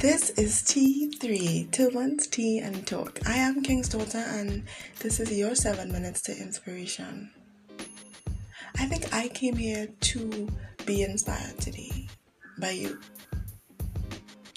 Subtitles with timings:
[0.00, 3.18] This is T3, Two Months Tea and Talk.
[3.26, 4.62] I am King's daughter, and
[5.00, 7.32] this is your seven minutes to inspiration.
[8.76, 10.48] I think I came here to
[10.86, 12.06] be inspired today
[12.60, 13.00] by you.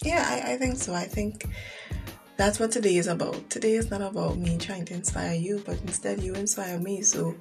[0.04, 0.93] Yeah, I, I think so.
[0.93, 1.47] I think
[2.37, 3.50] that's what today is about.
[3.50, 7.01] Today is not about me trying to inspire you, but instead you inspire me.
[7.01, 7.36] So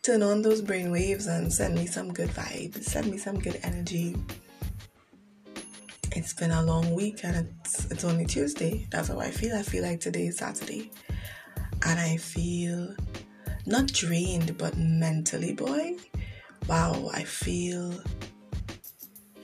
[0.00, 3.60] turn on those brain waves and send me some good vibes, send me some good
[3.62, 4.16] energy
[6.14, 8.86] it's been a long week and it's it's only Tuesday.
[8.90, 9.56] That's how I feel.
[9.56, 10.90] I feel like today is Saturday.
[11.84, 12.94] And I feel
[13.66, 15.96] not drained but mentally, boy.
[16.68, 17.92] Wow, I feel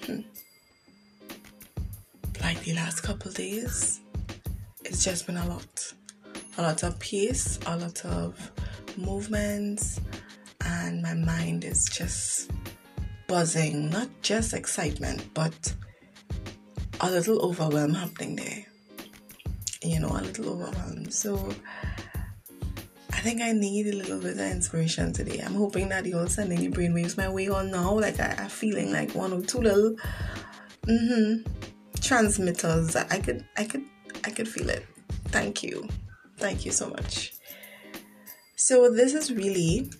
[0.04, 0.20] hmm,
[2.42, 4.00] like the last couple days
[4.84, 5.92] it's just been a lot.
[6.58, 8.50] A lot of pace, a lot of
[8.96, 10.00] movements,
[10.64, 12.50] and my mind is just
[13.26, 13.90] buzzing.
[13.90, 15.74] Not just excitement, but
[17.00, 18.64] a little overwhelm happening there.
[19.82, 21.12] You know, a little overwhelmed.
[21.12, 21.54] So
[23.18, 25.40] I think I need a little bit of inspiration today.
[25.44, 27.98] I'm hoping that you're sending the brainwaves my way on now.
[27.98, 29.96] Like I, am feeling like one or two little
[30.86, 31.42] mm-hmm,
[32.00, 32.94] transmitters.
[32.96, 33.84] I could I could
[34.24, 34.86] I could feel it.
[35.26, 35.88] Thank you.
[36.36, 37.34] Thank you so much.
[38.54, 39.90] So this is really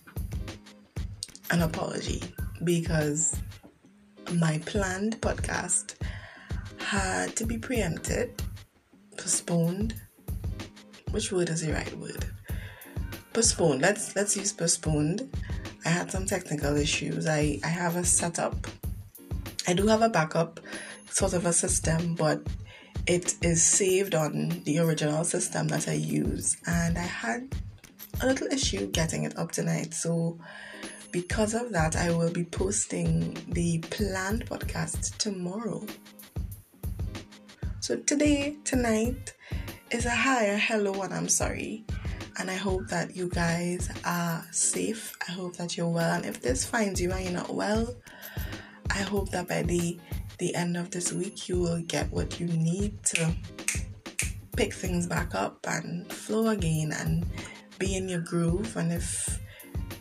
[1.51, 2.21] an apology
[2.63, 3.35] because
[4.33, 5.95] my planned podcast
[6.89, 8.41] had to be preempted,
[9.15, 9.93] postponed.
[11.11, 12.25] Which word is the right word?
[13.31, 13.83] Postponed.
[13.83, 15.29] Let's let's use postponed.
[15.85, 17.27] I had some technical issues.
[17.27, 18.65] I, I have a setup.
[19.67, 20.59] I do have a backup
[21.11, 22.41] sort of a system, but
[23.05, 26.57] it is saved on the original system that I use.
[26.65, 27.53] And I had
[28.19, 29.93] a little issue getting it up tonight.
[29.93, 30.39] So
[31.11, 35.85] because of that, I will be posting the planned podcast tomorrow.
[37.89, 39.33] So today, tonight
[39.89, 41.85] is a hi, a hello, and I'm sorry.
[42.37, 45.17] And I hope that you guys are safe.
[45.27, 46.13] I hope that you're well.
[46.13, 47.95] And if this finds you and you're not well,
[48.91, 49.97] I hope that by the
[50.37, 53.35] the end of this week you will get what you need to
[54.55, 57.25] pick things back up and flow again and
[57.79, 58.77] be in your groove.
[58.77, 59.39] And if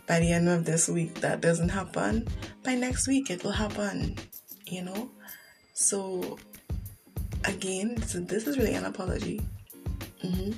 [0.07, 2.29] by the end of this week that doesn't happen,
[2.63, 4.15] by next week it will happen,
[4.67, 5.11] you know?
[5.73, 6.37] So
[7.45, 9.41] again, so this is really an apology.
[10.25, 10.53] Mm-hmm.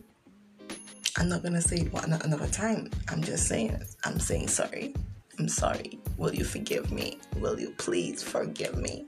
[1.19, 2.91] I'm not gonna say it one another time.
[3.09, 4.95] I'm just saying, I'm saying sorry.
[5.39, 5.99] I'm sorry.
[6.17, 7.19] Will you forgive me?
[7.37, 9.07] Will you please forgive me?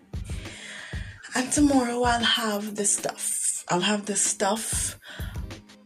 [1.35, 3.65] And tomorrow I'll have the stuff.
[3.69, 4.99] I'll have the stuff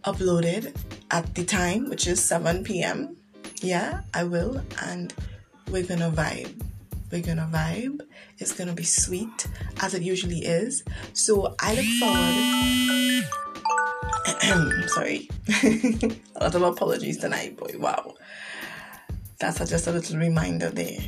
[0.05, 0.75] uploaded
[1.11, 3.17] at the time, which is 7 p.m.
[3.61, 4.63] Yeah, I will.
[4.83, 5.13] And
[5.71, 6.61] we're gonna vibe.
[7.11, 8.01] We're gonna vibe.
[8.39, 9.47] It's gonna be sweet
[9.81, 10.83] as it usually is.
[11.13, 12.87] So I look forward.
[14.89, 15.29] Sorry,
[16.37, 17.73] a lot of apologies tonight, boy.
[17.79, 18.15] Wow,
[19.39, 20.99] that's just a little reminder there.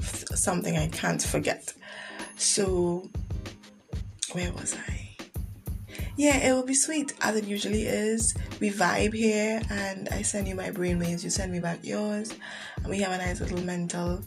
[0.00, 1.74] Something I can't forget.
[2.36, 3.08] So,
[4.32, 5.08] where was I?
[6.16, 8.34] Yeah, it will be sweet as it usually is.
[8.60, 12.34] We vibe here, and I send you my brainwaves, you send me back yours,
[12.76, 14.24] and we have a nice little mental,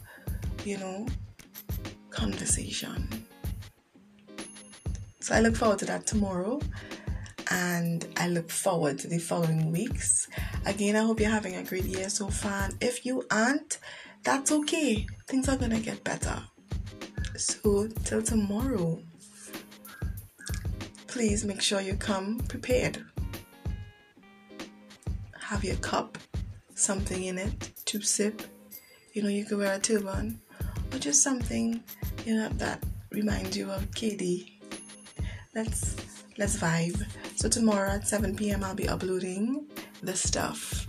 [0.64, 1.06] you know,
[2.10, 3.08] conversation.
[5.20, 6.60] So I look forward to that tomorrow
[7.50, 10.28] and I look forward to the following weeks.
[10.66, 12.70] Again, I hope you're having a great year so far.
[12.80, 13.78] If you aren't,
[14.22, 15.06] that's okay.
[15.26, 16.42] Things are gonna get better.
[17.36, 19.00] So, till tomorrow,
[21.06, 23.04] please make sure you come prepared.
[25.40, 26.18] Have your cup,
[26.74, 28.42] something in it to sip.
[29.12, 30.40] You know, you could wear a turban
[30.92, 31.82] or just something
[32.24, 34.52] you know that reminds you of KD.
[35.54, 35.96] Let's
[36.38, 37.04] let's vibe.
[37.36, 38.64] So tomorrow at 7 p.m.
[38.64, 39.66] I'll be uploading
[40.02, 40.86] the stuff.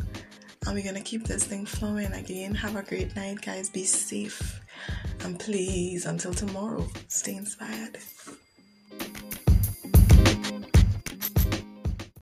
[0.65, 2.55] And we're gonna keep this thing flowing again.
[2.55, 3.69] Have a great night, guys.
[3.69, 4.61] Be safe.
[5.21, 7.97] And please, until tomorrow, stay inspired.